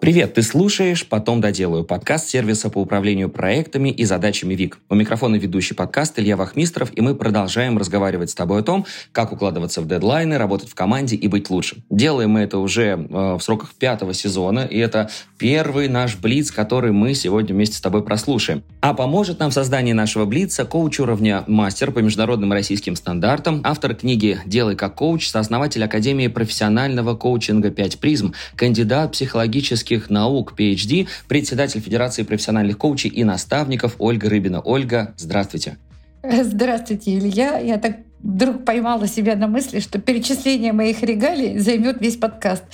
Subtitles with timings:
[0.00, 4.78] Привет, ты слушаешь «Потом доделаю» подкаст сервиса по управлению проектами и задачами ВИК.
[4.88, 9.30] У микрофона ведущий подкаст Илья Вахмистров, и мы продолжаем разговаривать с тобой о том, как
[9.30, 11.82] укладываться в дедлайны, работать в команде и быть лучше.
[11.90, 16.92] Делаем мы это уже э, в сроках пятого сезона, и это первый наш Блиц, который
[16.92, 18.62] мы сегодня вместе с тобой прослушаем.
[18.80, 23.94] А поможет нам в создании нашего Блица коуч уровня мастер по международным российским стандартам, автор
[23.94, 31.08] книги «Делай как коуч», сооснователь Академии профессионального коучинга 5 призм, кандидат психологических политических наук, PhD,
[31.28, 34.60] председатель Федерации профессиональных коучей и наставников Ольга Рыбина.
[34.60, 35.76] Ольга, здравствуйте.
[36.22, 37.58] Здравствуйте, Илья.
[37.58, 42.64] Я так вдруг поймала себя на мысли, что перечисление моих регалий займет весь подкаст.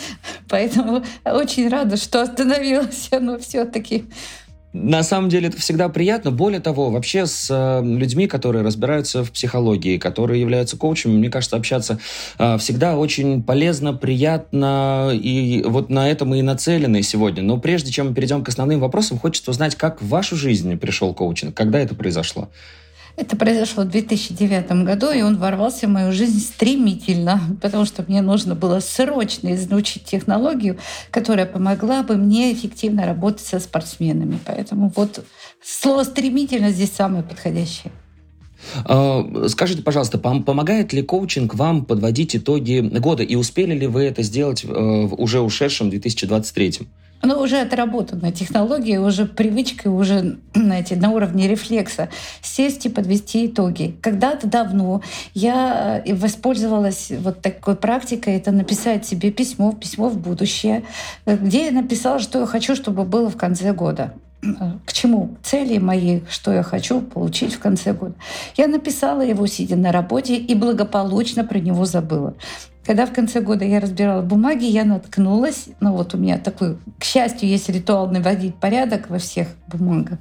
[0.49, 4.05] Поэтому очень рада, что остановилась оно все-таки.
[4.83, 6.31] На самом деле это всегда приятно.
[6.31, 11.57] Более того, вообще с э, людьми, которые разбираются в психологии, которые являются коучами, мне кажется,
[11.57, 11.99] общаться
[12.39, 15.11] э, всегда очень полезно, приятно.
[15.15, 17.43] И вот на это мы и нацелены сегодня.
[17.43, 21.15] Но прежде чем мы перейдем к основным вопросам, хочется узнать, как в вашу жизнь пришел
[21.15, 22.51] коучинг, когда это произошло?
[23.17, 28.21] Это произошло в 2009 году, и он ворвался в мою жизнь стремительно, потому что мне
[28.21, 30.79] нужно было срочно изучить технологию,
[31.11, 34.39] которая помогла бы мне эффективно работать со спортсменами.
[34.45, 35.25] Поэтому вот
[35.63, 37.91] слово «стремительно» здесь самое подходящее.
[38.85, 43.23] А, скажите, пожалуйста, помогает ли коучинг вам подводить итоги года?
[43.23, 46.81] И успели ли вы это сделать э, в уже ушедшем 2023?
[47.23, 52.09] Ну, уже отработанная технология, уже привычка, уже, знаете, на уровне рефлекса
[52.43, 53.97] сесть и подвести итоги.
[54.01, 55.03] Когда-то давно
[55.35, 60.85] я э, воспользовалась вот такой практикой, это написать себе письмо, письмо в будущее,
[61.27, 64.13] где я написала, что я хочу, чтобы было в конце года
[64.85, 68.15] к чему цели мои, что я хочу получить в конце года.
[68.57, 72.35] Я написала его, сидя на работе, и благополучно про него забыла.
[72.87, 77.05] Когда в конце года я разбирала бумаги, я наткнулась, ну вот у меня такой, к
[77.05, 80.21] счастью, есть ритуал наводить порядок во всех бумагах,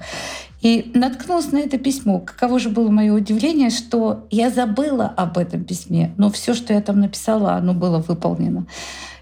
[0.61, 2.19] и наткнулась на это письмо.
[2.19, 6.81] Каково же было мое удивление, что я забыла об этом письме, но все, что я
[6.81, 8.65] там написала, оно было выполнено.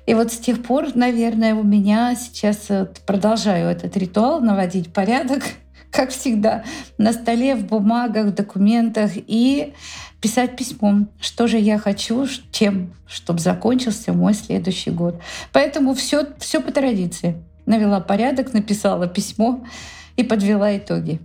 [0.06, 2.70] И вот с тех пор, наверное, у меня сейчас
[3.06, 5.44] продолжаю этот ритуал наводить порядок,
[5.94, 6.64] как всегда,
[6.98, 9.74] на столе, в бумагах, в документах и
[10.20, 15.22] писать письмом, что же я хочу, чем, чтобы закончился мой следующий год.
[15.52, 17.36] Поэтому все, все по традиции.
[17.68, 19.64] Навела порядок, написала письмо
[20.18, 21.20] и подвела итоги.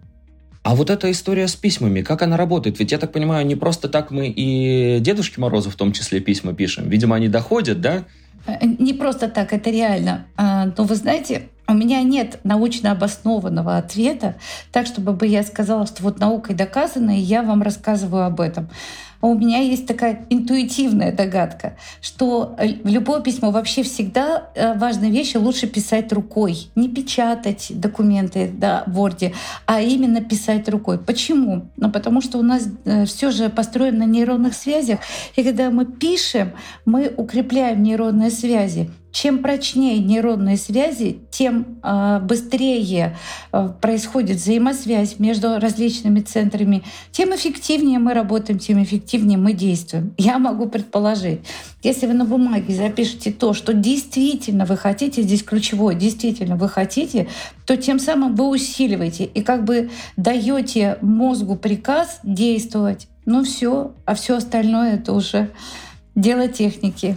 [0.63, 2.79] А вот эта история с письмами, как она работает?
[2.79, 6.53] Ведь я так понимаю, не просто так мы и Дедушке Морозу в том числе письма
[6.53, 6.91] пишем.
[6.91, 8.05] Видимо, они доходят, да?
[8.47, 10.27] Э, не просто так, это реально.
[10.37, 14.37] А, но вы знаете, у меня нет научно обоснованного ответа,
[14.73, 18.69] так чтобы бы я сказала, что вот наукой доказано, и я вам рассказываю об этом.
[19.21, 24.75] А у меня есть такая интуитивная догадка, что э, в любое письмо вообще всегда э,
[24.79, 26.71] важные вещи лучше писать рукой.
[26.77, 29.33] Не печатать документы да, в Word,
[29.67, 30.99] а именно писать рукой.
[30.99, 31.69] Почему?
[31.77, 35.01] Ну, потому что у нас э, все же построено на нейронных связях,
[35.35, 36.53] и когда мы пишем,
[36.85, 38.91] мы укрепляем нейронные связи.
[39.11, 43.17] Чем прочнее нейронные связи, тем э, быстрее
[43.53, 50.15] э, происходит взаимосвязь между различными центрами, тем эффективнее мы работаем, тем эффективнее мы действуем.
[50.19, 51.41] Я могу предположить,
[51.83, 57.29] если вы на бумаге запишете то, что действительно вы хотите, здесь ключевое, действительно вы хотите,
[57.65, 63.09] то тем самым вы усиливаете и как бы даете мозгу приказ действовать.
[63.25, 65.51] Ну все, а все остальное это уже
[66.15, 67.17] дело техники.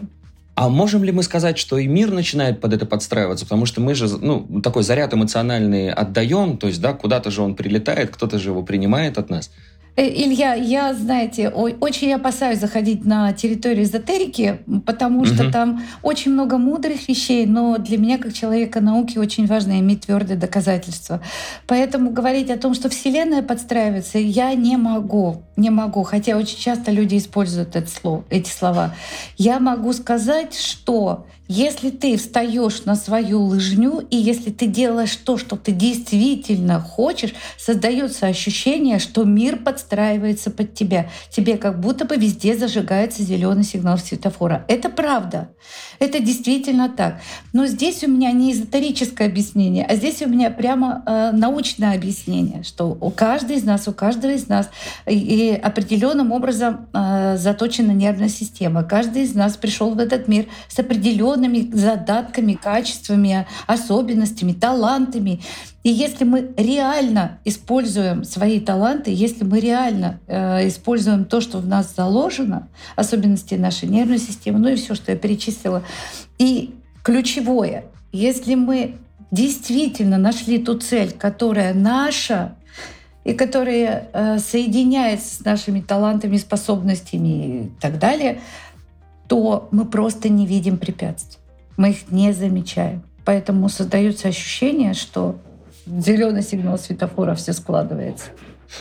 [0.54, 3.46] А можем ли мы сказать, что и мир начинает под это подстраиваться?
[3.46, 7.56] Потому что мы же, ну, такой заряд эмоциональный отдаем, то есть, да, куда-то же он
[7.56, 9.50] прилетает, кто-то же его принимает от нас.
[9.98, 15.52] Э, Илья, я, знаете, очень опасаюсь заходить на территорию эзотерики, потому что угу.
[15.52, 20.38] там очень много мудрых вещей, но для меня, как человека науки, очень важно иметь твердые
[20.38, 21.22] доказательства.
[21.68, 25.44] Поэтому говорить о том, что Вселенная подстраивается, я не могу.
[25.58, 28.96] Не могу, хотя очень часто люди используют это слово, эти слова.
[29.38, 35.38] Я могу сказать, что если ты встаешь на свою лыжню, и если ты делаешь то,
[35.38, 41.10] что ты действительно хочешь, создается ощущение, что мир подстраивается под тебя.
[41.30, 44.64] Тебе как будто бы везде зажигается зеленый сигнал светофора.
[44.70, 45.50] Это правда.
[46.00, 47.20] Это действительно так.
[47.52, 52.64] Но здесь у меня не эзотерическое объяснение, а здесь у меня прямо э, научное объяснение,
[52.64, 54.70] что у каждого из нас, у каждого из нас
[55.06, 58.84] и определенным образом э, заточена нервная система.
[58.84, 65.42] Каждый из нас пришел в этот мир с определенным определенными задатками, качествами, особенностями, талантами.
[65.84, 71.68] И если мы реально используем свои таланты, если мы реально э, используем то, что в
[71.68, 75.84] нас заложено, особенности нашей нервной системы, ну и все, что я перечислила,
[76.38, 78.98] и ключевое, если мы
[79.32, 82.56] действительно нашли ту цель, которая наша,
[83.24, 88.42] и которая э, соединяется с нашими талантами, способностями и так далее,
[89.32, 91.40] то мы просто не видим препятствий.
[91.78, 93.04] Мы их не замечаем.
[93.24, 95.40] Поэтому создается ощущение, что
[95.86, 98.26] зеленый сигнал светофора все складывается.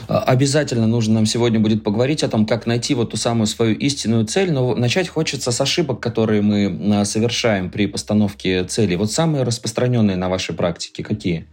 [0.09, 3.77] А, обязательно нужно нам сегодня будет поговорить о том, как найти вот ту самую свою
[3.77, 8.97] истинную цель, но начать хочется с ошибок, которые мы а, совершаем при постановке цели.
[8.97, 11.47] Вот самые распространенные на вашей практике какие?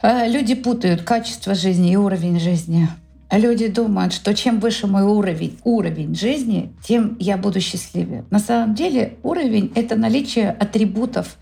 [0.00, 2.86] А, люди путают качество жизни и уровень жизни.
[3.32, 8.26] Люди думают, что чем выше мой уровень, уровень жизни, тем я буду счастливее.
[8.30, 11.38] На самом деле уровень— это наличие атрибутов.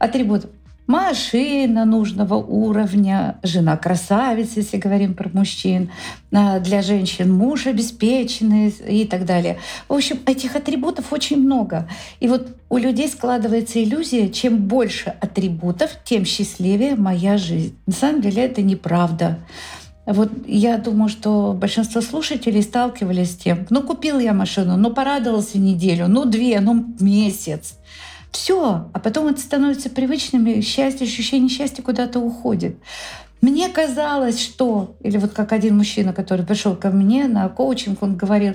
[0.00, 0.50] Атрибутов
[0.88, 5.92] машина нужного уровня, жена красавица, если говорим про мужчин,
[6.32, 9.58] а, для женщин муж обеспеченный и так далее.
[9.88, 11.88] В общем, этих атрибутов очень много.
[12.18, 17.76] И вот у людей складывается иллюзия, чем больше атрибутов, тем счастливее моя жизнь.
[17.86, 19.38] На самом деле это неправда.
[20.06, 25.58] Вот я думаю, что большинство слушателей сталкивались с тем, ну купил я машину, ну порадовался
[25.58, 27.74] неделю, ну две, ну месяц.
[28.32, 32.76] Все, а потом это становится привычным, и счастье, ощущение счастья куда-то уходит.
[33.40, 38.16] Мне казалось, что, или вот как один мужчина, который пришел ко мне на коучинг, он
[38.16, 38.54] говорил,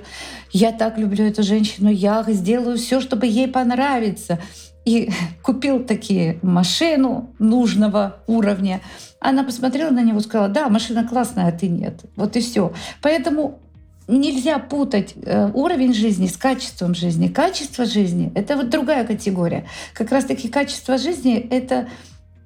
[0.52, 4.40] я так люблю эту женщину, я сделаю все, чтобы ей понравиться.
[4.86, 5.12] И
[5.42, 8.82] купил такие машину нужного уровня.
[9.20, 12.06] Она посмотрела на него и сказала, да, машина классная, а ты нет.
[12.16, 12.74] Вот и все.
[13.02, 13.60] Поэтому
[14.08, 17.28] нельзя путать э, уровень жизни с качеством жизни.
[17.28, 19.66] Качество жизни— это вот другая категория.
[19.94, 21.88] Как раз-таки качество жизни— это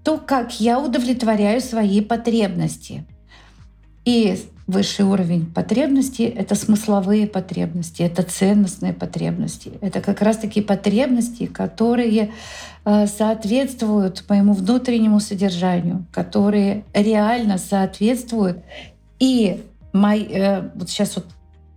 [0.03, 3.05] то, как я удовлетворяю свои потребности.
[4.05, 4.39] И
[4.69, 9.71] высший уровень потребностей— это смысловые потребности, это ценностные потребности.
[9.81, 12.31] Это как раз-таки потребности, которые
[12.85, 18.59] э, соответствуют моему внутреннему содержанию, которые реально соответствуют
[19.19, 21.25] и мой, э, вот сейчас вот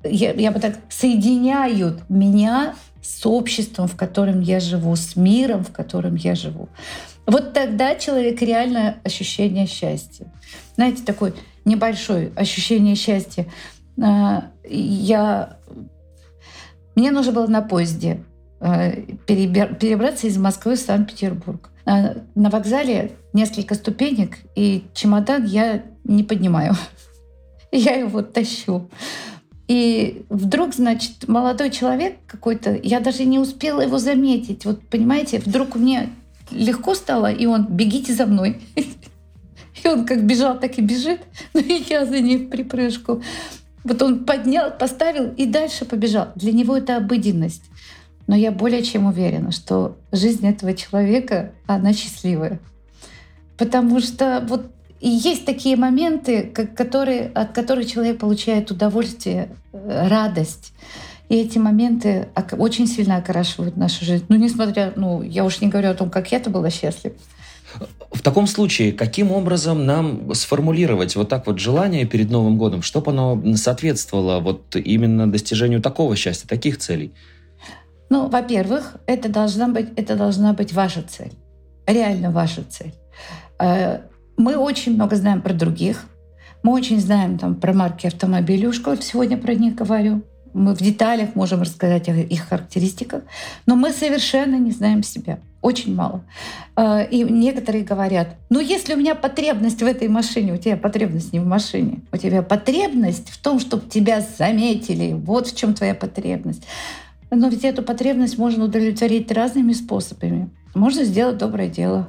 [0.04, 5.72] я, я бы так, соединяют меня с обществом, в котором я живу, с миром, в
[5.72, 6.68] котором я живу.
[7.26, 10.26] Вот тогда человек реально ощущение счастья.
[10.74, 13.46] Знаете, такое небольшое ощущение счастья.
[14.00, 15.58] А, я...
[16.94, 18.22] Мне нужно было на поезде
[18.60, 18.90] а,
[19.26, 21.70] перебраться из Москвы в Санкт-Петербург.
[21.84, 26.74] А, на вокзале несколько ступенек, и чемодан я не поднимаю.
[27.72, 28.90] Я его тащу.
[29.66, 34.66] И вдруг, значит, молодой человек какой-то, я даже не успела его заметить.
[34.66, 36.10] Вот понимаете, вдруг мне
[36.50, 38.60] легко стало, и он «бегите за мной».
[39.82, 41.20] И он как бежал, так и бежит,
[41.54, 43.22] но и я за ним в припрыжку.
[43.84, 46.28] Вот он поднял, поставил и дальше побежал.
[46.36, 47.64] Для него это обыденность.
[48.28, 52.60] Но я более чем уверена, что жизнь этого человека, она счастливая.
[53.58, 54.70] Потому что вот
[55.00, 60.72] есть такие моменты, которые, от которых человек получает удовольствие, э, радость.
[61.28, 64.24] И эти моменты очень сильно окрашивают нашу жизнь.
[64.28, 67.14] Ну, несмотря, ну, я уж не говорю о том, как я-то была счастлива.
[68.10, 73.10] В таком случае, каким образом нам сформулировать вот так вот желание перед Новым годом, чтобы
[73.10, 77.12] оно соответствовало вот именно достижению такого счастья, таких целей?
[78.10, 81.32] Ну, во-первых, это должна быть, это должна быть ваша цель,
[81.86, 82.92] реально ваша цель.
[83.58, 84.00] Э,
[84.36, 86.04] мы очень много знаем про других.
[86.62, 88.66] Мы очень знаем там, про марки автомобилей.
[88.66, 90.22] Уж сегодня про них говорю.
[90.54, 93.22] Мы в деталях можем рассказать о их характеристиках,
[93.66, 95.38] но мы совершенно не знаем себя.
[95.60, 96.24] Очень мало.
[96.74, 101.32] А, и некоторые говорят, ну если у меня потребность в этой машине, у тебя потребность
[101.32, 105.12] не в машине, у тебя потребность в том, чтобы тебя заметили.
[105.12, 106.64] Вот в чем твоя потребность.
[107.30, 110.50] Но ведь эту потребность можно удовлетворить разными способами.
[110.74, 112.08] Можно сделать доброе дело,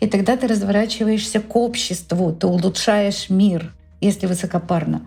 [0.00, 5.02] и тогда ты разворачиваешься к обществу, ты улучшаешь мир, если высокопарно.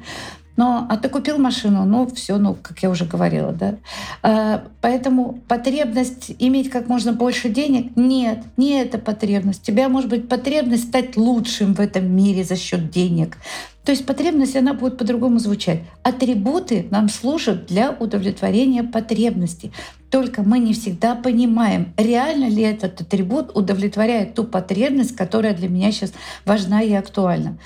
[0.57, 3.75] Но, а ты купил машину, ну все, ну, как я уже говорила, да.
[4.23, 9.63] А, поэтому потребность иметь как можно больше денег, нет, не эта потребность.
[9.63, 13.37] Тебя может быть потребность стать лучшим в этом мире за счет денег.
[13.85, 15.81] То есть потребность, она будет по-другому звучать.
[16.01, 19.71] Атрибуты нам служат для удовлетворения потребностей.
[20.09, 25.91] Только мы не всегда понимаем, реально ли этот атрибут удовлетворяет ту потребность, которая для меня
[25.91, 26.13] сейчас
[26.45, 27.57] важна и актуальна.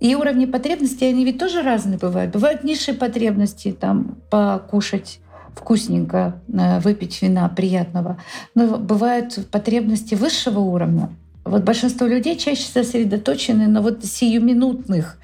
[0.00, 2.32] И уровни потребностей, они ведь тоже разные бывают.
[2.32, 5.20] Бывают низшие потребности, там, покушать
[5.54, 8.20] вкусненько, э, выпить вина приятного.
[8.54, 11.10] Но бывают потребности высшего уровня.
[11.44, 15.18] Вот большинство людей чаще сосредоточены на вот сиюминутных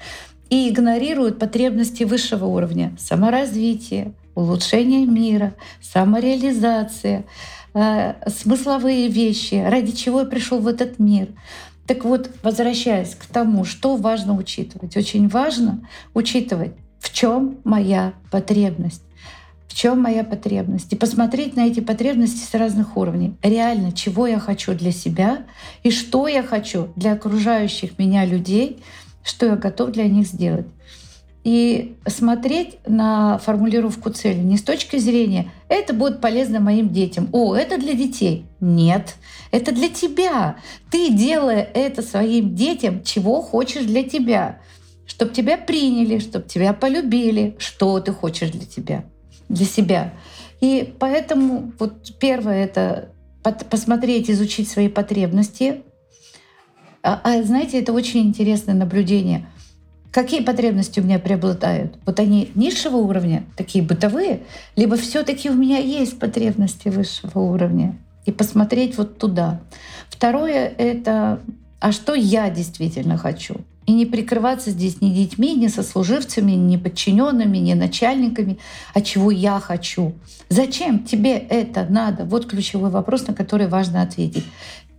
[0.49, 2.95] и игнорируют потребности высшего уровня.
[2.99, 7.25] Саморазвитие, улучшение мира, самореализация,
[7.73, 11.29] э, смысловые вещи, ради чего я пришел в этот мир.
[11.87, 14.97] Так вот, возвращаясь к тому, что важно учитывать.
[14.97, 19.03] Очень важно учитывать, в чем моя потребность.
[19.67, 20.93] В чем моя потребность?
[20.93, 23.35] И посмотреть на эти потребности с разных уровней.
[23.43, 25.45] Реально, чего я хочу для себя
[25.83, 28.81] и что я хочу для окружающих меня людей,
[29.23, 30.67] что я готов для них сделать
[31.45, 37.55] и смотреть на формулировку цели не с точки зрения «это будет полезно моим детям», «О,
[37.55, 38.47] это для детей».
[38.59, 39.15] Нет,
[39.51, 40.55] это для тебя.
[40.89, 44.59] Ты, делая это своим детям, чего хочешь для тебя.
[45.05, 49.05] Чтобы тебя приняли, чтобы тебя полюбили, что ты хочешь для тебя,
[49.47, 50.13] для себя.
[50.61, 53.09] И поэтому вот первое— это
[53.69, 55.83] посмотреть, изучить свои потребности.
[57.03, 59.47] А, а знаете, это очень интересное наблюдение—
[60.15, 61.97] Какие потребности у меня преобладают?
[62.05, 64.43] Вот они низшего уровня, такие бытовые,
[64.77, 67.97] либо все таки у меня есть потребности высшего уровня?
[68.23, 69.59] И посмотреть вот туда.
[70.09, 71.41] Второе— это
[71.81, 73.55] а что я действительно хочу?
[73.87, 78.57] И не прикрываться здесь ни детьми, ни сослуживцами, ни подчиненными, ни начальниками,
[78.93, 80.13] а чего я хочу.
[80.47, 82.23] Зачем тебе это надо?
[82.23, 84.45] Вот ключевой вопрос, на который важно ответить.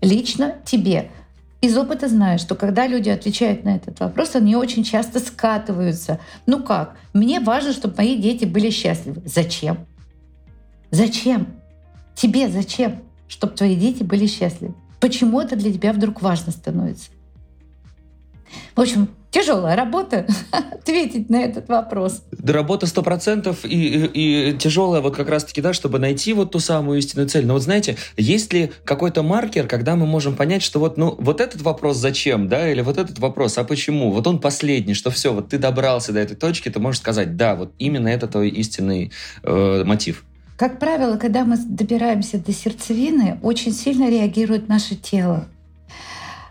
[0.02, 1.11] Лично тебе
[1.61, 6.21] из опыта знаю, что когда люди отвечают на этот вопрос, они очень часто скатываются.
[6.47, 6.97] Ну как?
[7.13, 9.23] Мне важно, чтобы мои дети были счастливы.
[9.25, 9.87] Зачем?
[10.91, 11.49] Зачем?
[12.15, 14.75] Тебе зачем, чтобы твои дети были счастливы?
[15.01, 17.11] Почему это для тебя вдруг важно становится?
[18.75, 22.23] В общем, тяжелая работа ответить на этот вопрос.
[22.33, 26.52] Да, работа сто процентов и, и, и тяжелая вот как раз-таки, да, чтобы найти вот
[26.52, 27.47] ту самую истинную цель.
[27.47, 31.40] Но вот знаете, есть ли какой-то маркер, когда мы можем понять, что вот, ну, вот
[31.40, 34.11] этот вопрос зачем, да, или вот этот вопрос, а почему?
[34.11, 37.57] Вот он последний, что все, вот ты добрался до этой точки, ты можешь сказать, да,
[37.57, 39.12] вот именно это твой истинный
[39.43, 40.25] э, мотив.
[40.57, 45.47] Как правило, когда мы добираемся до сердцевины, очень сильно реагирует наше тело.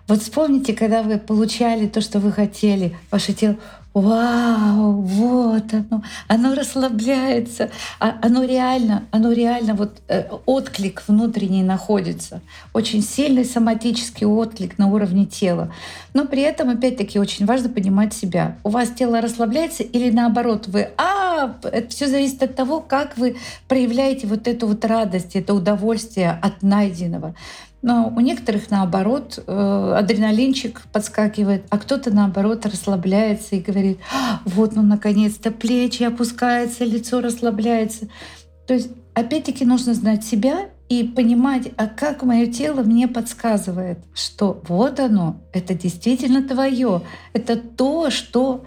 [0.07, 3.57] Вот вспомните, когда вы получали то, что вы хотели, ваше тело,
[3.95, 12.41] вау, вот оно, оно расслабляется, а оно реально, оно реально вот э, отклик внутренний находится,
[12.73, 15.73] очень сильный соматический отклик на уровне тела.
[16.13, 18.57] Но при этом, опять-таки, очень важно понимать себя.
[18.65, 23.37] У вас тело расслабляется или наоборот, вы, а, это все зависит от того, как вы
[23.69, 27.33] проявляете вот эту вот радость, это удовольствие от найденного.
[27.85, 34.75] Но у некоторых, наоборот, э, адреналинчик подскакивает, а кто-то, наоборот, расслабляется и говорит, «А, вот,
[34.75, 38.07] ну, наконец-то плечи опускаются, лицо расслабляется.
[38.65, 44.63] То есть, опять-таки, нужно знать себя и понимать, а как мое тело мне подсказывает, что
[44.67, 48.65] вот оно, это действительно твое, это то, что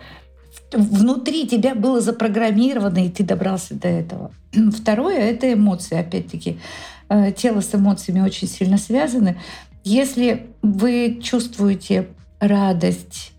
[0.73, 4.31] внутри тебя было запрограммировано, и ты добрался до этого.
[4.71, 6.61] Второе— это эмоции, опять-таки.
[7.09, 9.39] Э, тело с эмоциями очень сильно связаны.
[9.85, 13.33] Если вы чувствуете радость,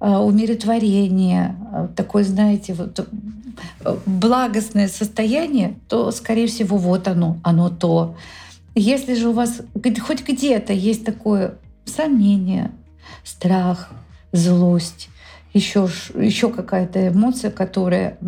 [0.00, 3.08] э, умиротворение, э, такое, знаете, вот
[4.04, 8.16] благостное состояние, то, скорее всего, вот оно, оно то.
[8.74, 9.62] Если же у вас
[10.00, 11.54] хоть где-то есть такое
[11.86, 12.70] сомнение,
[13.24, 13.90] страх,
[14.32, 15.08] злость,
[15.56, 18.18] еще, еще какая-то эмоция, которая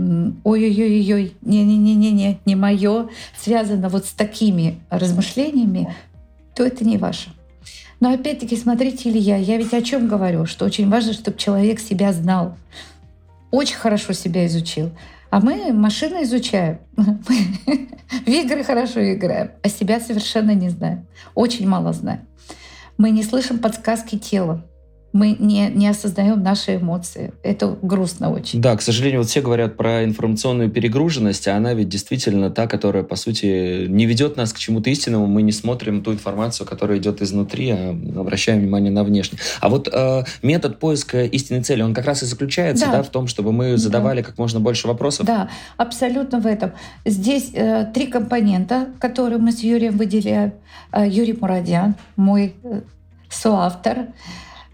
[0.45, 3.09] ой-ой-ой-ой, не-не-не-не, не мое,
[3.39, 5.95] связана вот с такими размышлениями,
[6.55, 7.31] то это не ваше.
[8.01, 12.13] Но опять-таки, смотрите, Илья, я ведь о чем говорю, что очень важно, чтобы человек себя
[12.13, 12.57] знал,
[13.51, 14.91] очень хорошо себя изучил.
[15.31, 21.93] А мы машины изучаем, в игры хорошо играем, а себя совершенно не знаем, очень мало
[21.93, 22.21] знаем.
[22.97, 24.65] Мы не слышим подсказки тела
[25.19, 27.33] мы не, не осознаем наши эмоции.
[27.43, 28.61] Это грустно очень.
[28.61, 33.03] Да, к сожалению, вот все говорят про информационную перегруженность, а она ведь действительно та, которая,
[33.03, 35.27] по сути, не ведет нас к чему-то истинному.
[35.27, 39.41] Мы не смотрим ту информацию, которая идет изнутри, а обращаем внимание на внешнее.
[39.61, 42.93] А вот э, метод поиска истинной цели, он как раз и заключается да.
[42.93, 44.29] Да, в том, чтобы мы задавали да.
[44.29, 45.27] как можно больше вопросов.
[45.27, 46.73] Да, абсолютно в этом.
[47.05, 50.53] Здесь э, три компонента, которые мы с Юрием выделяем.
[50.93, 52.81] Э, Юрий Мурадян, мой э,
[53.29, 54.07] соавтор,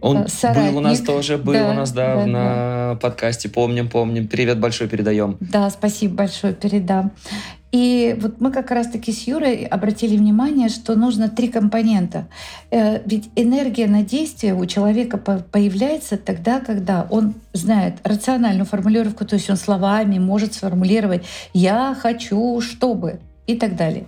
[0.05, 0.73] он Соратник.
[0.73, 2.45] был у нас тоже, был да, у нас, да, да на
[2.93, 2.99] да.
[3.01, 4.29] подкасте, помним, помним.
[4.29, 5.39] Привет большой передаем.
[5.41, 7.13] Да, спасибо большое, передам.
[7.73, 12.29] И вот мы как раз-таки с Юрой обратили внимание, что нужно три компонента.
[12.71, 19.37] Э, ведь энергия на действие у человека появляется тогда, когда он знает рациональную формулировку, то
[19.37, 24.05] есть он словами может сформулировать «я хочу, чтобы» и так далее.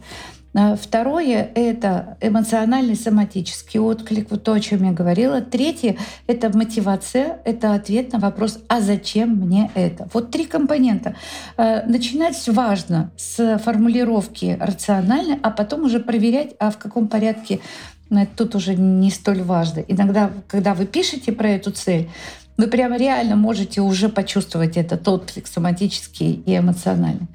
[0.58, 5.42] А второе— это эмоциональный соматический отклик, вот то, о чем я говорила.
[5.42, 10.08] Третье— это мотивация, это ответ на вопрос «А зачем мне это?».
[10.14, 11.14] Вот три компонента.
[11.58, 17.60] А, начинать важно с формулировки рациональной, а потом уже проверять, а в каком порядке
[18.08, 19.80] но тут уже не столь важно.
[19.80, 22.08] Иногда, когда вы пишете про эту цель,
[22.56, 27.26] вы прямо реально можете уже почувствовать этот отклик соматический и эмоциональный.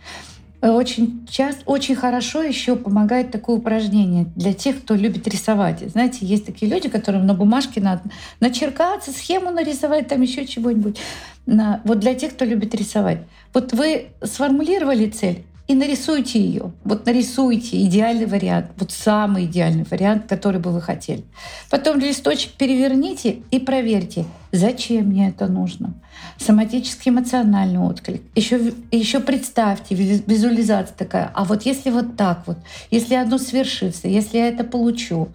[0.61, 5.79] Очень часто, очень хорошо еще помогает такое упражнение для тех, кто любит рисовать.
[5.89, 8.03] Знаете, есть такие люди, которым на бумажке надо
[8.39, 10.99] начеркаться, схему нарисовать, там еще чего-нибудь.
[11.47, 13.23] Вот для тех, кто любит рисовать.
[13.55, 16.73] Вот вы сформулировали цель, и нарисуйте ее.
[16.83, 21.23] Вот нарисуйте идеальный вариант, вот самый идеальный вариант, который бы вы хотели.
[21.69, 25.93] Потом листочек переверните и проверьте, зачем мне это нужно.
[26.37, 28.21] Соматический эмоциональный отклик.
[28.35, 31.31] Еще, еще представьте, визуализация такая.
[31.33, 32.57] А вот если вот так вот,
[32.89, 35.29] если одно свершится, если я это получу.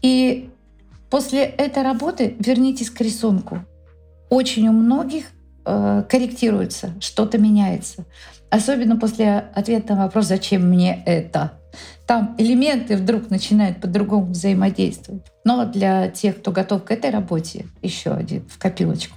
[0.00, 0.48] И
[1.10, 3.58] после этой работы вернитесь к рисунку.
[4.30, 5.26] Очень у многих
[5.64, 8.04] э, корректируется, что-то меняется.
[8.50, 11.52] Особенно после ответа на вопрос «Зачем мне это?».
[12.06, 15.22] Там элементы вдруг начинают по-другому взаимодействовать.
[15.44, 19.16] Но для тех, кто готов к этой работе, еще один в копилочку.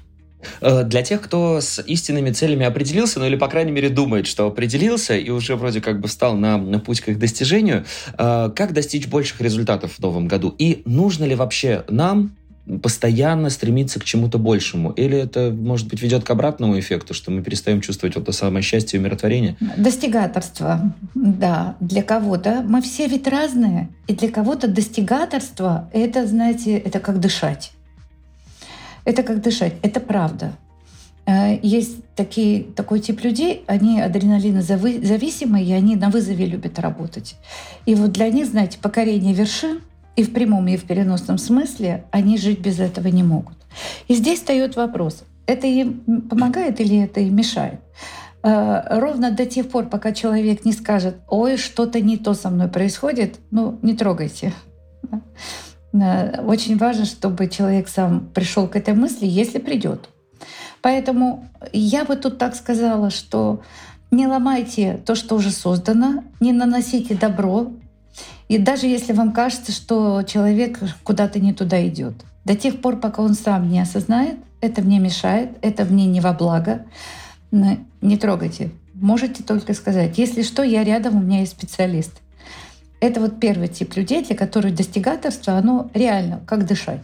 [0.62, 4.48] Э, для тех, кто с истинными целями определился, ну или, по крайней мере, думает, что
[4.48, 7.86] определился и уже вроде как бы встал на, на путь к их достижению,
[8.18, 10.54] э, как достичь больших результатов в новом году?
[10.58, 12.37] И нужно ли вообще нам
[12.82, 14.92] постоянно стремиться к чему-то большему?
[14.92, 18.64] Или это, может быть, ведет к обратному эффекту, что мы перестаем чувствовать вот то самое
[18.64, 19.56] счастье и умиротворение?
[19.78, 22.64] Достигаторство, да, для кого-то.
[22.68, 23.90] Мы все ведь разные.
[24.08, 27.72] И для кого-то достигаторство— это, знаете, это как дышать.
[29.06, 30.52] Это как дышать, это правда.
[31.26, 37.36] Э, есть такие, такой тип людей, они адреналинозависимые, и они на вызове любят работать.
[37.86, 39.80] И вот для них, знаете, покорение вершин—
[40.18, 43.56] и в прямом, и в переносном смысле, они жить без этого не могут.
[44.08, 47.80] И здесь встает вопрос, это им помогает или это им мешает?
[48.44, 52.68] Э, ровно до тех пор, пока человек не скажет, ой, что-то не то со мной
[52.68, 54.54] происходит, ну, не трогайте.
[55.94, 60.10] Э, очень важно, чтобы человек сам пришел к этой мысли, если придет.
[60.82, 63.62] Поэтому я бы тут так сказала, что
[64.12, 67.72] не ломайте то, что уже создано, не наносите добро
[68.48, 72.14] и даже если вам кажется, что человек куда-то не туда идет,
[72.46, 76.33] до тех пор, пока он сам не осознает, это мне мешает, это мне не во
[76.33, 76.86] благо,
[77.51, 78.72] не трогайте.
[78.94, 82.22] Можете только сказать, если что, я рядом, у меня есть специалист.
[83.00, 87.01] Это вот первый тип людей, для которых достигаторство, оно реально, как дышать.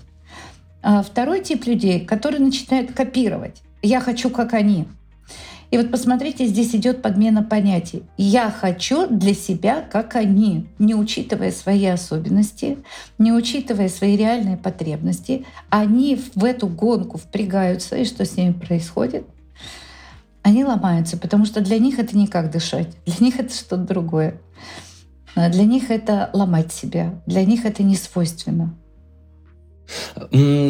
[0.81, 3.61] А второй тип людей, которые начинают копировать.
[3.81, 4.87] Я хочу, как они.
[5.73, 8.03] И вот посмотрите, здесь идет подмена понятий.
[8.15, 12.77] Я хочу для себя, как они, не учитывая свои особенности,
[13.17, 15.47] не учитывая свои реальные потребности.
[15.71, 19.25] Они в эту гонку впрягаются, и что с ними происходит?
[20.43, 24.39] Они ломаются, потому что для них это не как дышать, для них это что-то другое.
[25.35, 28.75] Для них это ломать себя, для них это не свойственно.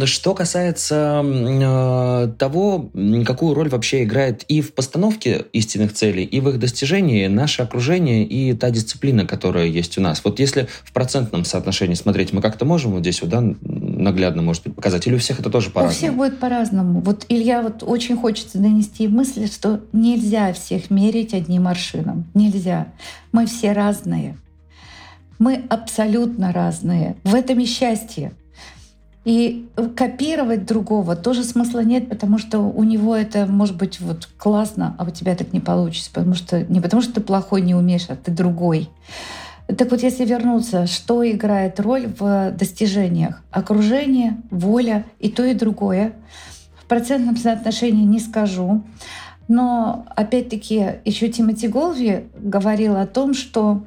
[0.06, 2.90] Что касается э, того,
[3.26, 8.26] какую роль вообще играет и в постановке истинных целей, и в их достижении наше окружение
[8.26, 10.22] и та дисциплина, которая есть у нас.
[10.24, 14.64] Вот если в процентном соотношении смотреть, мы как-то можем вот здесь вот, да, наглядно, может
[14.64, 15.08] быть, показать?
[15.08, 15.94] Или у всех это тоже по-разному?
[15.94, 17.02] У всех будет по-разному.
[17.02, 22.26] Вот Илья, вот очень хочется донести мысль, что нельзя всех мерить одним аршином.
[22.34, 22.88] Нельзя.
[23.32, 24.38] Мы все разные.
[25.40, 27.16] Мы абсолютно разные.
[27.24, 28.34] В этом и счастье.
[29.26, 34.96] И копировать другого тоже смысла нет, потому что у него это может быть вот классно,
[34.98, 38.08] а у тебя так не получится, потому что не потому что ты плохой не умеешь,
[38.10, 38.90] а ты другой.
[39.68, 43.42] Так вот, если вернуться, что играет роль в достижениях?
[43.50, 46.14] Окружение, воля и то, и другое.
[46.76, 48.84] В процентном соотношении не скажу.
[49.48, 53.86] Но опять-таки еще Тимоти Голви говорил о том, что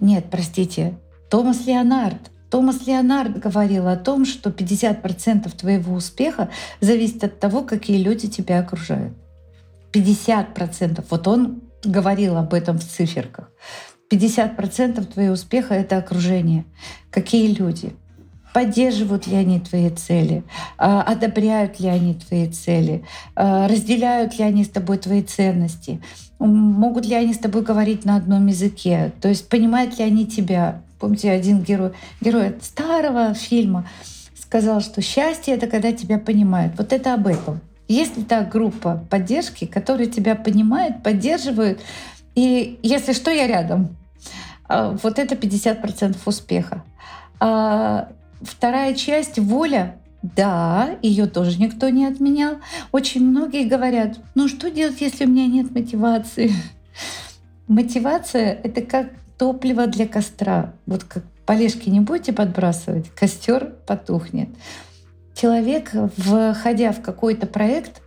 [0.00, 0.94] нет, простите,
[1.28, 8.00] Томас Леонард Томас Леонард говорил о том, что 50% твоего успеха зависит от того, какие
[8.00, 9.12] люди тебя окружают.
[9.92, 11.04] 50%.
[11.10, 13.50] Вот он говорил об этом в циферках.
[14.08, 16.64] 50% твоего успеха— это окружение.
[17.10, 17.96] Какие люди?
[18.52, 20.44] Поддерживают ли они твои цели?
[20.78, 23.04] А, одобряют ли они твои цели?
[23.34, 26.00] А, разделяют ли они с тобой твои ценности?
[26.38, 29.12] Могут ли они с тобой говорить на одном языке?
[29.20, 30.82] То есть понимают ли они тебя?
[31.04, 33.86] Помните, один герой, герой старого фильма
[34.40, 36.72] сказал, что счастье— это когда тебя понимают.
[36.78, 37.60] Вот это об этом.
[37.88, 41.82] Есть ли та группа поддержки, которая тебя понимает, поддерживает,
[42.34, 43.98] и если что, я рядом.
[44.66, 46.82] А, вот это 50% успеха.
[47.38, 48.08] А
[48.40, 49.96] вторая часть— воля.
[50.22, 52.54] Да, ее тоже никто не отменял.
[52.92, 56.50] Очень многие говорят, ну что делать, если у меня нет мотивации?
[57.68, 60.74] Мотивация— это как топливо для костра.
[60.86, 64.48] Вот как полежки не будете подбрасывать, костер потухнет.
[65.34, 68.00] Человек, входя в какой-то проект,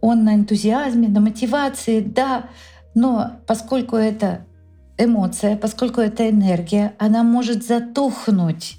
[0.00, 2.44] он на энтузиазме, на мотивации, да,
[2.94, 4.46] но поскольку это
[4.96, 8.76] эмоция, поскольку это энергия, она может затухнуть.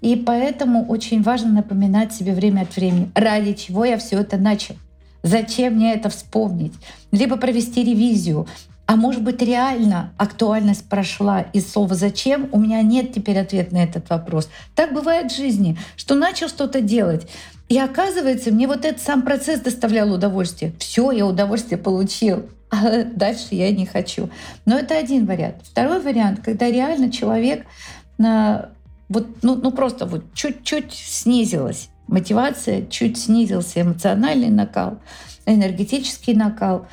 [0.00, 4.76] И поэтому очень важно напоминать себе время от времени, ради чего я все это начал.
[5.22, 6.74] Зачем мне это вспомнить?
[7.10, 8.46] Либо провести ревизию.
[8.86, 13.82] А может быть, реально актуальность прошла из слова «зачем» у меня нет теперь ответа на
[13.82, 14.50] этот вопрос.
[14.74, 17.26] Так бывает в жизни, что начал что-то делать,
[17.68, 20.74] и оказывается, мне вот этот сам процесс доставлял удовольствие.
[20.78, 24.30] Все, я удовольствие получил а дальше я не хочу.
[24.64, 25.56] Но это один вариант.
[25.62, 27.64] Второй вариант, когда реально человек
[28.18, 28.70] на
[29.08, 34.98] вот, ну, ну просто вот чуть-чуть снизилась мотивация, чуть снизился эмоциональный накал,
[35.46, 36.86] энергетический накал,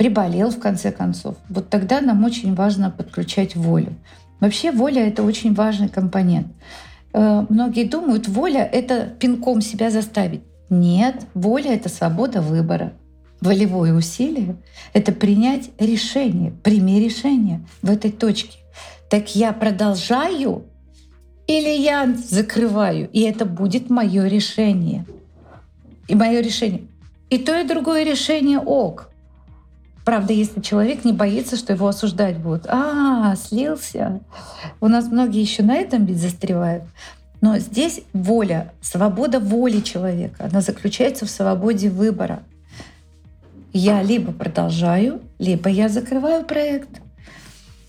[0.00, 1.36] приболел в конце концов.
[1.50, 3.92] Вот тогда нам очень важно подключать волю.
[4.40, 6.46] Вообще воля— это очень важный компонент.
[7.12, 10.40] Э, многие думают, воля— это пинком себя заставить.
[10.70, 12.94] Нет, воля— это свобода выбора
[13.42, 14.56] волевое усилие—
[14.94, 16.52] это принять решение.
[16.62, 18.56] Прими решение в этой точке.
[19.10, 20.64] Так я продолжаю
[21.46, 25.04] или я закрываю, и это будет мое решение.
[26.08, 26.84] И мое решение.
[27.28, 29.09] И то, и другое решение ок.
[30.04, 32.66] Правда, если человек не боится, что его осуждать будут.
[32.68, 34.20] А, слился.
[34.80, 36.84] У нас многие еще на этом ведь застревают.
[37.40, 42.42] Но здесь воля, свобода воли человека, она заключается в свободе выбора
[43.72, 46.88] я либо продолжаю, либо я закрываю проект.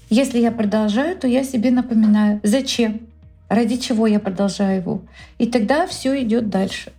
[0.10, 3.02] Если я продолжаю, то я себе напоминаю, зачем,
[3.50, 5.02] ради чего я продолжаю его.
[5.38, 6.92] И тогда все идет дальше.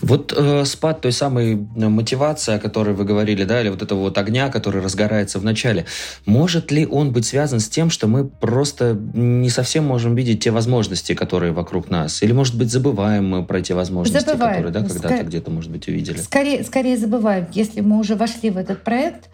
[0.00, 4.00] Вот э, спад той самой э, мотивации, о которой вы говорили, да, или вот этого
[4.00, 5.86] вот огня, который разгорается в начале,
[6.26, 10.50] может ли он быть связан с тем, что мы просто не совсем можем видеть те
[10.50, 12.22] возможности, которые вокруг нас?
[12.22, 14.56] Или, может быть, забываем мы про те возможности, забываем.
[14.56, 15.26] которые да, когда-то Скор...
[15.26, 16.18] где-то, может быть, увидели?
[16.18, 17.46] Скорее, скорее забываем.
[17.52, 19.30] Если мы уже вошли в этот проект,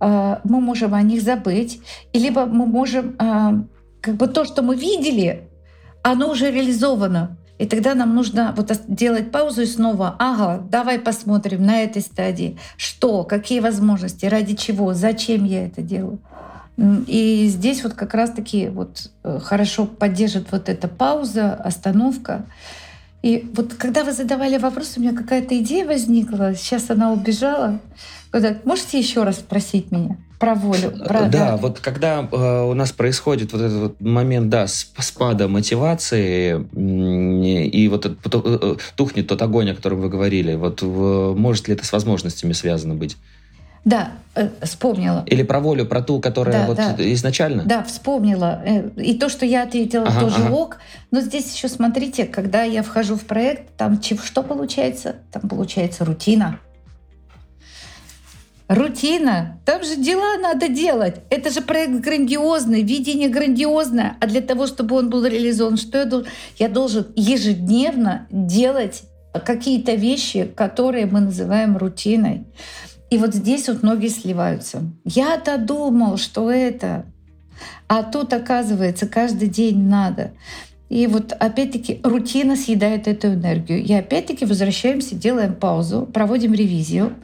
[0.00, 1.80] э, мы можем о них забыть,
[2.12, 3.62] и либо мы можем э,
[4.00, 5.48] как бы то, что мы видели,
[6.02, 7.38] оно уже реализовано.
[7.60, 12.56] И тогда нам нужно вот делать паузу и снова, ага, давай посмотрим на этой стадии,
[12.78, 16.20] что, какие возможности, ради чего, зачем я это делаю.
[17.06, 22.46] И здесь вот как раз-таки вот э, хорошо поддержит вот эта пауза, остановка.
[23.20, 27.78] И вот когда вы задавали вопрос, у меня какая-то идея возникла, сейчас она убежала.
[28.64, 30.16] Можете еще раз спросить меня?
[30.40, 30.92] Про волю.
[30.98, 34.66] Э, про, да, да, вот когда э, у нас происходит вот этот вот момент, да,
[34.66, 41.34] спада мотивации, и вот э, э, тухнет тот огонь, о котором вы говорили, вот в,
[41.36, 43.18] может ли это с возможностями связано быть?
[43.84, 45.24] Да, э, вспомнила.
[45.26, 46.94] Или про волю, про ту, которая да, вот да.
[47.12, 47.64] изначально?
[47.64, 48.62] Да, вспомнила.
[48.96, 50.52] И то, что я ответила, ага, тоже ага.
[50.52, 50.78] ок.
[51.10, 55.16] Но здесь еще смотрите, когда я вхожу в проект, там что получается?
[55.32, 56.60] Там получается рутина.
[58.70, 59.60] Рутина.
[59.64, 61.16] Там же дела надо делать.
[61.28, 64.16] Это же проект грандиозный, видение грандиозное.
[64.20, 66.30] А для того, чтобы он был реализован, что я должен?
[66.56, 69.02] Я должен ежедневно делать
[69.44, 72.44] какие-то вещи, которые мы называем рутиной.
[73.10, 74.82] И вот здесь вот многие сливаются.
[75.04, 77.06] Я-то думал, что это.
[77.88, 80.30] А тут, оказывается, каждый день надо.
[80.88, 83.82] И вот опять-таки рутина съедает эту энергию.
[83.82, 87.16] И опять-таки возвращаемся, делаем паузу, проводим ревизию.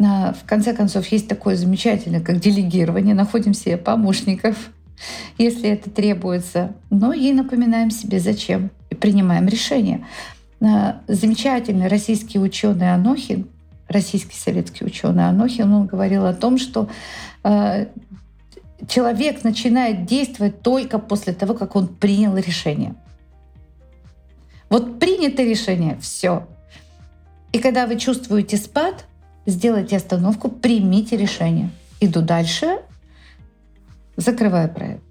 [0.00, 3.14] В конце концов, есть такое замечательное, как делегирование.
[3.14, 4.56] Находим себе помощников,
[5.38, 6.72] если это требуется.
[6.88, 8.70] Но и напоминаем себе, зачем.
[8.88, 10.06] И принимаем решение.
[11.06, 13.46] Замечательный российский ученый Анохин,
[13.88, 16.88] российский советский ученый Анохин, он говорил о том, что
[17.44, 17.86] э,
[18.88, 22.94] человек начинает действовать только после того, как он принял решение.
[24.68, 26.46] Вот принято решение, все.
[27.52, 29.06] И когда вы чувствуете спад,
[29.46, 31.70] сделайте остановку, примите решение.
[32.00, 32.78] Иду дальше,
[34.16, 35.02] закрываю проект.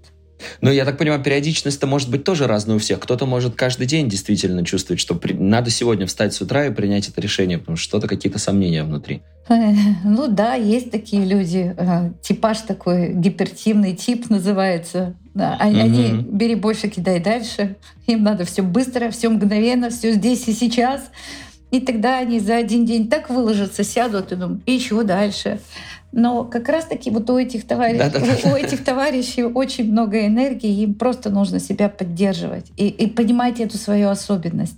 [0.60, 3.00] Ну, я так понимаю, периодичность-то может быть тоже разная у всех.
[3.00, 5.32] Кто-то может каждый день действительно чувствовать, что при...
[5.32, 9.22] надо сегодня встать с утра и принять это решение, потому что что-то, какие-то сомнения внутри.
[10.04, 11.74] Ну да, есть такие люди.
[11.76, 15.14] Э, типаж такой, гипертивный тип называется.
[15.34, 15.84] Да, они, угу.
[15.84, 17.76] они бери больше, кидай дальше.
[18.06, 21.02] Им надо все быстро, все мгновенно, все здесь и сейчас.
[21.70, 25.60] И тогда они за один день так выложатся, сядут и думают, и чего дальше?
[26.12, 31.30] Но как раз-таки вот у этих, товарищей, у этих товарищей очень много энергии, им просто
[31.30, 34.74] нужно себя поддерживать и, и понимать эту свою особенность.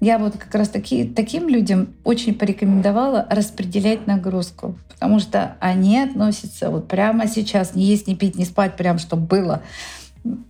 [0.00, 6.68] Я вот как раз таки, таким людям очень порекомендовала распределять нагрузку, потому что они относятся
[6.68, 9.62] вот прямо сейчас, не есть, не пить, не спать, прям чтобы было.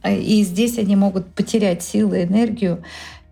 [0.04, 2.82] И здесь они могут потерять силы, энергию.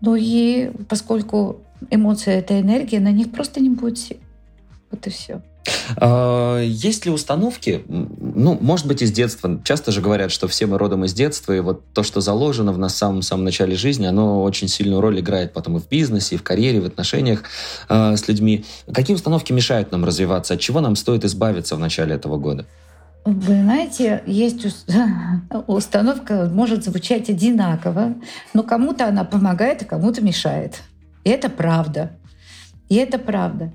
[0.00, 4.18] Ну и поскольку эмоция— это энергия, на них просто не будет сил.
[4.90, 5.42] Вот и все.
[5.96, 9.60] А, есть ли установки, ну, может быть, из детства?
[9.64, 12.78] Часто же говорят, что все мы родом из детства, и вот то, что заложено в
[12.78, 16.38] нас в самом-самом начале жизни, оно очень сильную роль играет потом и в бизнесе, и
[16.38, 17.44] в карьере, и в отношениях
[17.88, 18.64] э, с людьми.
[18.92, 20.54] Какие установки мешают нам развиваться?
[20.54, 22.66] От чего нам стоит избавиться в начале этого года?
[23.24, 24.66] Вы знаете, есть
[25.66, 28.14] установка, может звучать одинаково,
[28.52, 30.82] но кому-то она помогает, а кому-то мешает.
[31.24, 32.12] И это правда.
[32.88, 33.72] И это правда.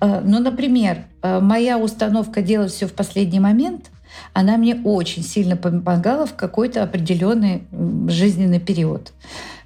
[0.00, 3.90] Э, ну, например, э, моя установка делать все в последний момент,
[4.32, 7.64] она мне очень сильно помогала в какой-то определенный
[8.08, 9.12] жизненный период.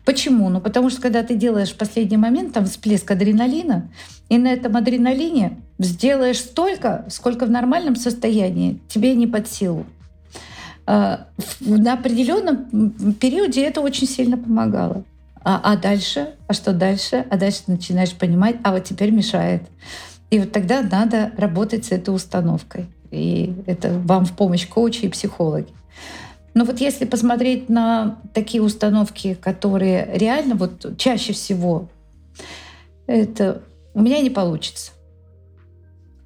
[0.05, 0.49] Почему?
[0.49, 3.91] Ну, потому что когда ты делаешь в последний момент, там всплеск адреналина,
[4.29, 9.85] и на этом адреналине сделаешь столько, сколько в нормальном состоянии тебе не под силу.
[10.87, 11.19] Э,
[11.61, 15.03] на определенном периоде это очень сильно помогало.
[15.49, 16.35] А, а дальше?
[16.49, 17.25] А что дальше?
[17.31, 19.63] А дальше начинаешь понимать, а вот теперь мешает.
[20.29, 22.87] И вот тогда надо работать с этой установкой.
[23.13, 25.69] И это вам в помощь коучи и психологи.
[26.55, 31.91] Но вот если посмотреть на такие установки, которые реально вот чаще всего,
[33.07, 33.63] это
[33.95, 34.91] у меня не получится.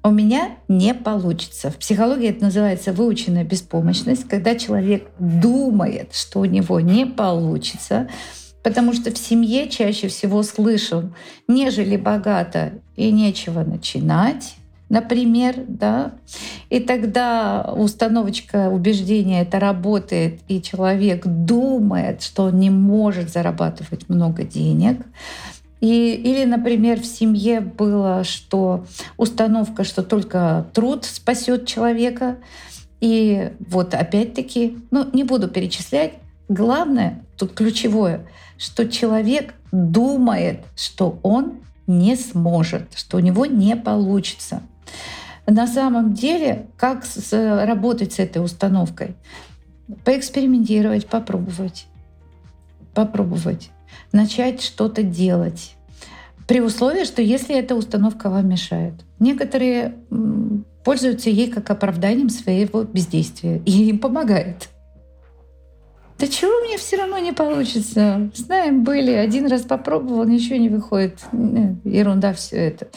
[0.03, 1.69] У меня не получится.
[1.69, 8.09] В психологии это называется выученная беспомощность, когда человек думает, что у него не получится,
[8.63, 11.15] Потому что в семье чаще всего слышим,
[11.47, 14.55] нежели богато и нечего начинать,
[14.89, 16.11] например, да,
[16.69, 24.43] и тогда установочка убеждения это работает, и человек думает, что он не может зарабатывать много
[24.43, 25.01] денег.
[25.79, 28.85] И, или, например, в семье было, что
[29.17, 32.37] установка, что только труд спасет человека.
[32.99, 36.13] И вот опять-таки, ну не буду перечислять,
[36.53, 38.25] главное, тут ключевое—
[38.61, 44.61] что человек думает, что он не сможет, что у него не получится.
[45.47, 49.15] На самом деле, как работать с этой установкой?
[50.05, 51.87] Поэкспериментировать, попробовать.
[52.93, 53.71] Попробовать.
[54.11, 55.75] Начать что-то делать.
[56.47, 58.93] При условии, что если эта установка вам мешает.
[59.17, 59.95] Некоторые
[60.83, 64.69] пользуются ей как оправданием своего бездействия, и им помогает.
[66.21, 68.29] Да чего меня все равно не получится?
[68.35, 71.17] Знаем, были, один раз попробовал, ничего не выходит.
[71.83, 72.89] Ерунда все это.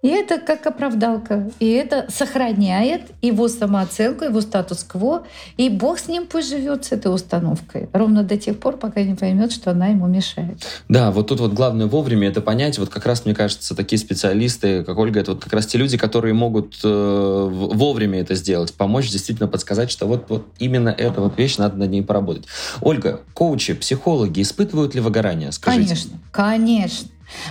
[0.00, 1.50] И это как оправдалка.
[1.58, 5.26] И это сохраняет его самооценку, его статус-кво.
[5.56, 7.88] И Бог с ним пусть живет с этой установкой.
[7.92, 10.58] Ровно до тех пор, пока не поймет, что она ему мешает.
[10.88, 12.78] Да, вот тут вот главное вовремя это понять.
[12.78, 15.98] Вот как раз, мне кажется, такие специалисты, как Ольга, это вот как раз те люди,
[15.98, 21.36] которые могут э, вовремя это сделать, помочь действительно подсказать, что вот, вот именно эта вот
[21.36, 22.44] вещь, надо над ней поработать.
[22.80, 25.50] Ольга, коучи, психологи испытывают ли выгорание?
[25.50, 25.88] Скажите.
[25.88, 27.08] Конечно, конечно.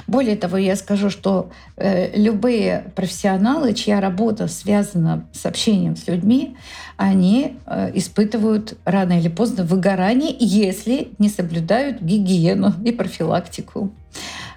[0.07, 6.57] Более того, я скажу, что э, любые профессионалы, чья работа связана с общением с людьми,
[6.97, 13.91] они э, испытывают рано или поздно выгорание, если не соблюдают гигиену и профилактику.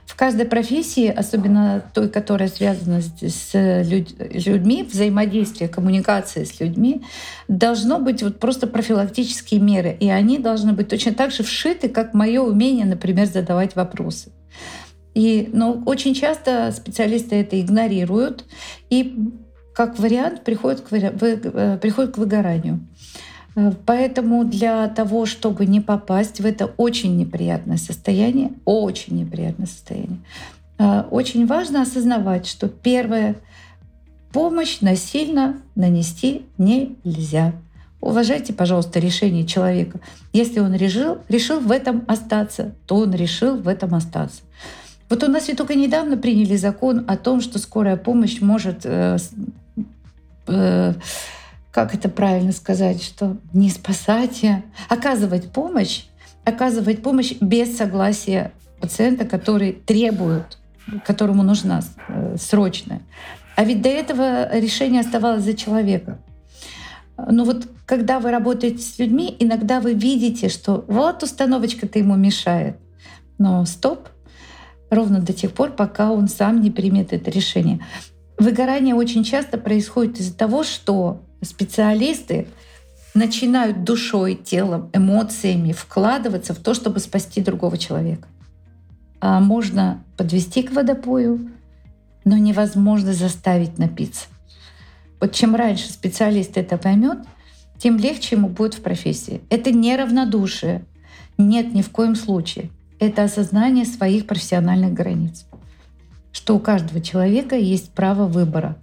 [0.06, 7.02] В каждой профессии, особенно той, которая связана с людьми, взаимодействие, коммуникация с людьми,
[7.48, 9.96] должно быть вот просто профилактические меры.
[9.98, 14.30] И они должны быть точно так же вшиты, как мое умение, например, задавать вопросы.
[15.14, 18.44] И, но очень часто специалисты это игнорируют
[18.90, 19.16] и
[19.74, 22.80] как вариант приходят к, э, приходят к выгоранию.
[23.56, 30.18] Э, поэтому для того, чтобы не попасть в это очень неприятное состояние, очень неприятное состояние,
[30.78, 33.36] э, очень важно осознавать, что первая
[34.32, 37.52] помощь насильно нанести нельзя.
[38.00, 40.00] Уважайте, пожалуйста, решение человека.
[40.32, 44.40] Если он решил, решил в этом остаться, то он решил в этом остаться.
[45.10, 49.18] Вот у нас ведь только недавно приняли закон о том, что скорая помощь может, э,
[50.46, 50.94] э,
[51.72, 56.04] как это правильно сказать, что не спасать, а оказывать помощь,
[56.44, 60.58] оказывать помощь без согласия пациента, который требует,
[61.04, 63.02] которому нужна э, срочная.
[63.56, 66.18] А ведь до этого решение оставалось за человека.
[67.16, 72.76] Но вот когда вы работаете с людьми, иногда вы видите, что вот установочка-то ему мешает.
[73.38, 74.08] Но стоп,
[74.90, 77.80] ровно до тех пор, пока он сам не примет это решение.
[78.38, 82.46] Выгорание очень часто происходит из-за того, что специалисты
[83.14, 88.28] начинают душой, телом, эмоциями вкладываться в то, чтобы спасти другого человека.
[89.20, 91.50] А можно подвести к водопою,
[92.24, 94.26] но невозможно заставить напиться.
[95.20, 97.18] Вот чем раньше специалист это поймет,
[97.78, 99.42] тем легче ему будет в профессии.
[99.50, 100.84] Это не равнодушие.
[101.36, 102.70] Нет, ни в коем случае.
[103.00, 105.46] Это осознание своих профессиональных границ.
[106.32, 108.76] Что у каждого человека есть право выбора.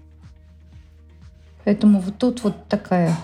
[1.64, 3.16] Поэтому вот тут вот такая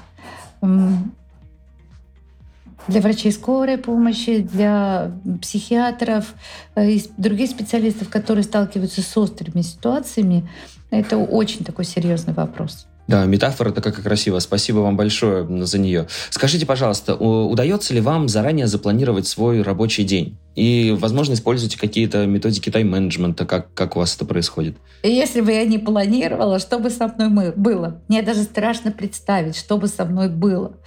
[2.88, 6.36] для врачей скорой помощи, для психиатров
[6.76, 10.50] э, и других специалистов, которые сталкиваются с острыми ситуациями,
[10.90, 12.88] это очень такой серьезный вопрос.
[13.08, 14.40] Да, метафора такая красивая.
[14.40, 16.08] Спасибо вам большое за нее.
[16.30, 20.38] Скажите, пожалуйста, удается ли вам заранее запланировать свой рабочий день?
[20.56, 24.78] И, возможно, используете какие-то методики тайм-менеджмента, как, как у вас это происходит?
[25.04, 28.02] Если бы я не планировала, что бы со мной было?
[28.08, 30.78] Мне даже страшно представить, что бы со мной было.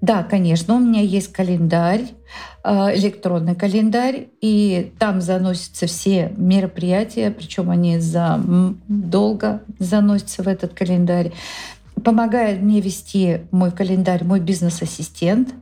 [0.00, 2.02] Да, конечно, у меня есть календарь,
[2.64, 8.40] э, электронный календарь, и там заносятся все мероприятия, причем они за
[8.88, 11.32] долго заносятся в этот календарь.
[12.04, 15.54] Помогает мне вести мой календарь мой бизнес-ассистент.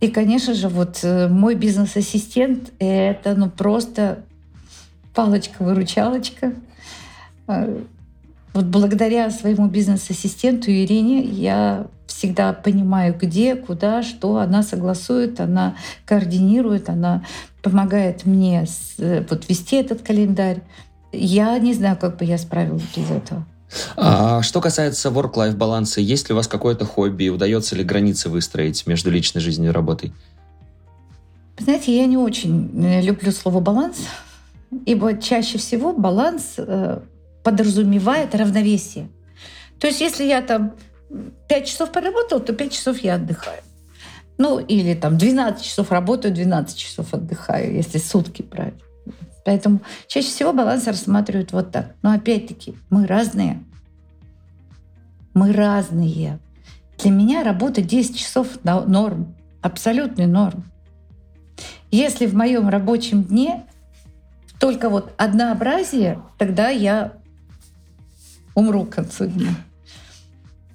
[0.00, 4.24] И, конечно же, вот э, мой бизнес-ассистент— это ну просто
[5.14, 6.52] палочка-выручалочка.
[7.48, 7.80] Э,
[8.52, 11.86] вот благодаря своему бизнес-ассистенту Ирине я
[12.20, 14.36] всегда понимаю, где, куда, что.
[14.36, 17.24] Она согласует, она координирует, она
[17.62, 20.60] помогает мне с, вот, вести этот календарь.
[21.12, 23.46] Я не знаю, как бы я справилась без этого.
[23.96, 28.86] А что касается work-life баланса, есть ли у вас какое-то хобби, удается ли границы выстроить
[28.86, 30.12] между личной жизнью и работой?
[31.58, 33.96] Знаете, я не очень э, люблю слово баланс,
[34.84, 37.00] ибо чаще всего баланс э,
[37.42, 39.08] подразумевает равновесие.
[39.78, 40.74] То есть, если я там
[41.48, 43.62] 5 часов поработал, то 5 часов я отдыхаю.
[44.38, 48.74] Ну, или там 12 часов работаю, 12 часов отдыхаю, если сутки брать.
[49.44, 51.94] Поэтому чаще всего баланс рассматривают вот так.
[52.02, 53.62] Но опять-таки, мы разные.
[55.34, 56.38] Мы разные.
[56.98, 59.34] Для меня работа 10 часов норм.
[59.62, 60.64] Абсолютный норм.
[61.90, 63.66] Если в моем рабочем дне
[64.58, 67.14] только вот однообразие, тогда я
[68.54, 69.54] умру к концу дня.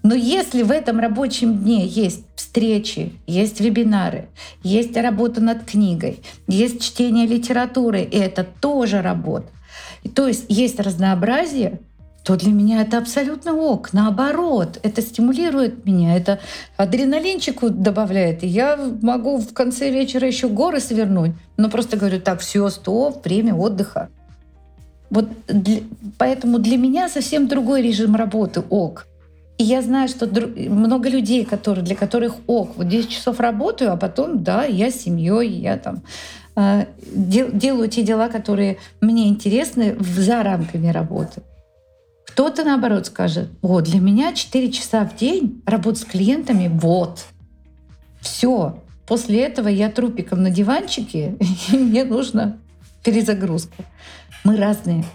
[0.06, 4.28] Но если в этом рабочем дне есть встречи, есть вебинары,
[4.62, 9.48] есть работа над книгой, есть чтение литературы, и это тоже работа,
[10.14, 11.80] то есть есть разнообразие,
[12.24, 13.94] то для меня это абсолютно ок.
[13.94, 16.40] Наоборот, это стимулирует меня, это
[16.78, 18.44] адреналинчику добавляет.
[18.44, 21.32] И я могу в конце вечера еще горы свернуть.
[21.58, 24.10] Но просто говорю, так, все, стоп, время отдыха.
[25.10, 25.82] Вот для,
[26.20, 29.08] поэтому для меня совсем другой режим работы ок.
[29.58, 33.98] И я знаю, что много людей, которые, для которых ок, вот 10 часов работаю, а
[33.98, 36.04] потом, да, я с семьей, я там
[36.58, 41.42] э, дел, делаю те дела, которые мне интересны за рамками работы.
[42.28, 47.26] Кто-то, наоборот, скажет, вот, для меня 4 часа в день работа с клиентами, вот,
[48.20, 48.82] все.
[49.08, 51.38] После этого я трупиком на диванчике,
[51.72, 52.58] и мне нужна
[53.04, 53.86] перезагрузка.
[54.44, 55.06] Мы разные.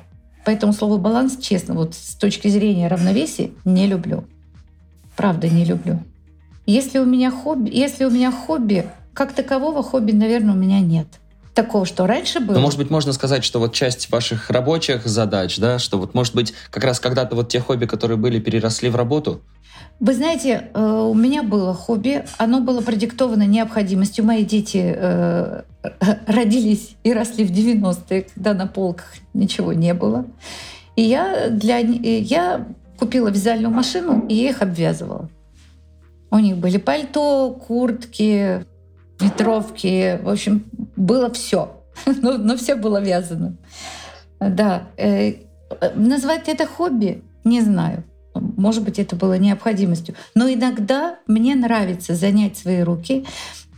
[0.45, 4.25] Поэтому слово баланс, честно, вот с точки зрения равновесия, не люблю.
[5.17, 6.03] Правда, не люблю.
[6.67, 11.07] Если у меня хобби, если у меня хобби, как такового хобби, наверное, у меня нет.
[11.55, 12.55] Такого, что раньше было.
[12.55, 16.35] Но, может быть, можно сказать, что вот часть ваших рабочих задач, да, что вот, может
[16.35, 19.43] быть, как раз когда-то вот те хобби, которые были, переросли в работу?
[20.01, 24.25] Вы знаете, э, у меня было хобби, оно было продиктовано необходимостью.
[24.25, 25.63] Мои дети э,
[26.27, 30.25] родились и росли в 90-е, когда на полках ничего не было.
[30.97, 32.67] И я, для, я
[32.99, 35.29] купила вязальную машину и их обвязывала.
[36.31, 38.65] У них были пальто, куртки,
[39.21, 40.65] ветровки, в общем,
[40.97, 41.83] было все.
[42.07, 43.57] но, но все было вязано.
[44.39, 44.85] Да.
[44.97, 45.35] Э,
[45.95, 48.05] назвать это хобби не знаю.
[48.35, 50.15] Может быть, это было необходимостью.
[50.35, 53.25] Но иногда мне нравится занять свои руки.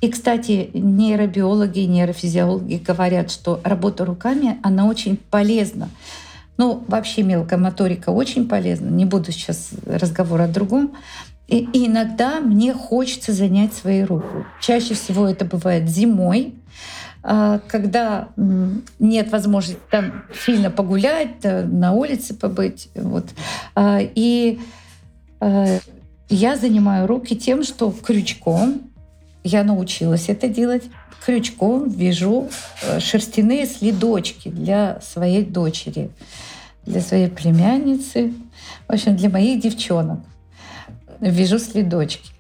[0.00, 5.88] И, кстати, нейробиологи, нейрофизиологи говорят, что работа руками, она очень полезна.
[6.58, 8.88] Ну, вообще мелкая моторика очень полезна.
[8.88, 10.92] Не буду сейчас разговор о другом.
[11.48, 14.26] И, и иногда мне хочется занять свои руки.
[14.60, 16.54] Чаще всего это бывает зимой,
[17.22, 18.28] когда
[18.98, 22.88] нет возможности там сильно погулять, на улице побыть.
[22.94, 23.26] Вот.
[23.74, 24.58] А, и
[25.38, 25.78] а,
[26.28, 28.80] я занимаю руки тем, что крючком,
[29.44, 30.84] я научилась это делать,
[31.24, 32.48] крючком вяжу
[32.82, 36.10] э, шерстяные следочки для своей дочери,
[36.84, 38.32] для своей племянницы.
[38.88, 40.20] В общем, для моих девчонок.
[41.20, 42.30] Вижу следочки.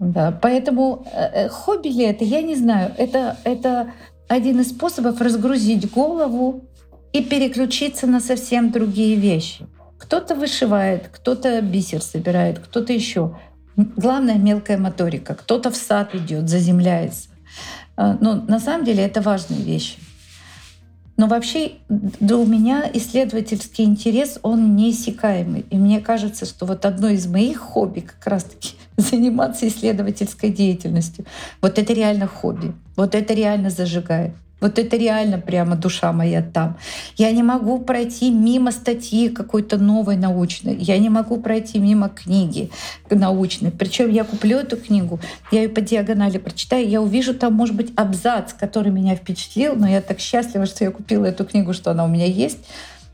[0.00, 2.92] Да, поэтому э, э, хобби ли это, я не знаю.
[2.96, 3.92] Это, это
[4.28, 6.64] один из способов разгрузить голову
[7.12, 9.66] и переключиться на совсем другие вещи.
[9.98, 13.36] Кто-то вышивает, кто-то бисер собирает, кто-то еще.
[13.76, 15.34] Главное мелкая моторика.
[15.34, 17.28] Кто-то в сад идет, заземляется.
[17.96, 19.98] А, но на самом деле это важные вещи.
[21.18, 25.66] Но вообще да, у меня исследовательский интерес, он неиссякаемый.
[25.68, 28.79] И мне кажется, что вот одно из моих хобби как раз-таки
[29.10, 31.24] заниматься исследовательской деятельностью.
[31.60, 32.72] Вот это реально хобби.
[32.96, 34.32] Вот это реально зажигает.
[34.60, 36.76] Вот это реально прямо душа моя там.
[37.16, 40.76] Я не могу пройти мимо статьи какой-то новой научной.
[40.76, 42.70] Я не могу пройти мимо книги
[43.08, 43.70] научной.
[43.70, 45.18] Причем я куплю эту книгу,
[45.50, 49.88] я ее по диагонали прочитаю, я увижу там, может быть, абзац, который меня впечатлил, но
[49.88, 52.58] я так счастлива, что я купила эту книгу, что она у меня есть.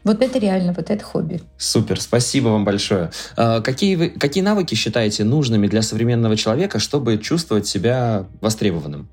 [0.07, 1.40] Вот это реально, вот это хобби.
[1.59, 3.11] Супер, спасибо вам большое.
[3.36, 9.09] А, какие, вы, какие навыки считаете нужными для современного человека, чтобы чувствовать себя востребованным?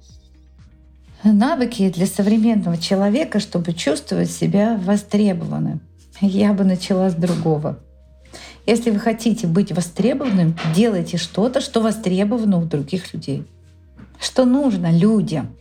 [1.24, 5.82] Навыки для современного человека, чтобы чувствовать себя востребованным.
[6.22, 7.80] Я бы начала с другого.
[8.68, 13.48] Если вы хотите быть востребованным, делайте что-то, что востребовано у других людей.
[14.20, 15.56] Что нужно людям.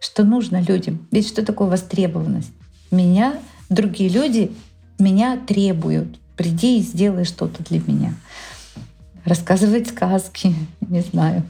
[0.00, 1.06] Что нужно людям.
[1.12, 2.50] Ведь что такое востребованность?
[2.90, 3.38] Меня
[3.68, 4.52] другие люди
[4.98, 6.18] меня требуют.
[6.36, 8.14] Приди и сделай что-то для меня.
[9.24, 11.42] Рассказывать сказки, не знаю,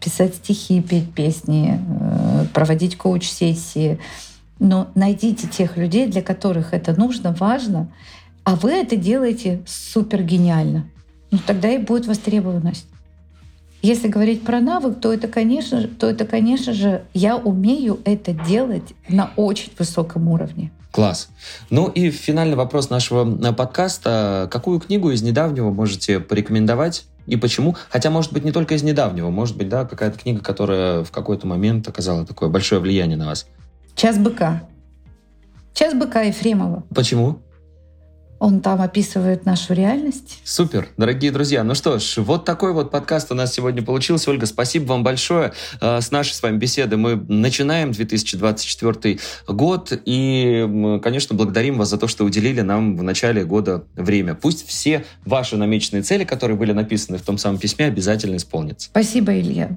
[0.00, 3.98] писать стихи, петь песни, э, проводить коуч-сессии.
[4.58, 7.88] Но найдите тех людей, для которых это нужно, важно,
[8.44, 10.86] а вы это делаете супер гениально.
[11.30, 12.86] Ну тогда и будет востребованность.
[13.82, 18.94] Если говорить про навык, то это, конечно, то это, конечно же, я умею это делать
[19.08, 20.72] на очень высоком уровне.
[20.96, 21.28] Класс.
[21.68, 24.48] Ну и финальный вопрос нашего э, подкаста.
[24.50, 27.76] Какую книгу из недавнего можете порекомендовать и почему?
[27.90, 31.46] Хотя, может быть, не только из недавнего, может быть, да, какая-то книга, которая в какой-то
[31.46, 33.46] момент оказала такое большое влияние на вас.
[33.94, 34.62] «Час быка».
[35.74, 36.84] «Час быка» Ефремова.
[36.94, 37.40] Почему?
[38.38, 40.40] Он там описывает нашу реальность.
[40.44, 41.64] Супер, дорогие друзья.
[41.64, 44.30] Ну что ж, вот такой вот подкаст у нас сегодня получился.
[44.30, 45.52] Ольга, спасибо вам большое.
[45.80, 49.18] Э, с нашей с вами беседы мы начинаем 2024
[49.48, 49.92] год.
[50.04, 54.34] И, конечно, благодарим вас за то, что уделили нам в начале года время.
[54.34, 58.88] Пусть все ваши намеченные цели, которые были написаны в том самом письме, обязательно исполнятся.
[58.90, 59.76] Спасибо, Илья.